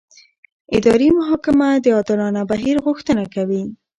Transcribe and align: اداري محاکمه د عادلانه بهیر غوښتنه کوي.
اداري 0.77 1.09
محاکمه 1.17 1.69
د 1.83 1.85
عادلانه 1.97 2.41
بهیر 2.51 2.75
غوښتنه 2.85 3.23
کوي. 3.35 3.63